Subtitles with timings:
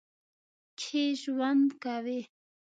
[0.79, 2.19] کښې ژؤند کوي